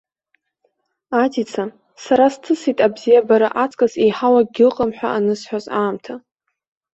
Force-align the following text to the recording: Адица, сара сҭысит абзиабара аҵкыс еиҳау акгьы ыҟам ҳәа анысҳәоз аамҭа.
Адица, 1.21 1.63
сара 2.03 2.25
сҭысит 2.33 2.77
абзиабара 2.85 3.49
аҵкыс 3.63 3.93
еиҳау 4.03 4.35
акгьы 4.41 4.63
ыҟам 4.69 4.91
ҳәа 4.97 5.09
анысҳәоз 5.17 5.65
аамҭа. 5.79 6.13